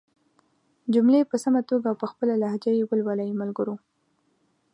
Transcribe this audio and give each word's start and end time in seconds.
جملې 0.93 1.21
په 1.29 1.35
سمه 1.43 1.61
توګه 1.69 1.87
او 1.89 1.97
په 2.01 2.05
خپله 2.11 2.33
لهجه 2.43 2.71
ېې 2.77 2.83
ولولئ 2.89 3.29
ملګرو! 3.41 3.75